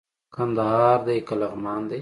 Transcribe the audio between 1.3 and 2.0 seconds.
لغمان دئ